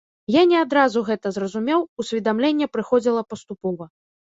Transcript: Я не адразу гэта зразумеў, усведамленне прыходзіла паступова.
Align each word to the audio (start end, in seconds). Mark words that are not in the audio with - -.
Я 0.35 0.41
не 0.53 0.55
адразу 0.61 1.03
гэта 1.09 1.27
зразумеў, 1.35 1.85
усведамленне 2.05 2.71
прыходзіла 2.79 3.21
паступова. 3.35 3.93